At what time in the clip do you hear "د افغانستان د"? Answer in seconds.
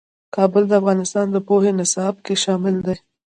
0.67-1.37